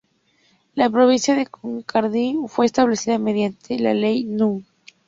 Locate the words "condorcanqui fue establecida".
1.45-3.19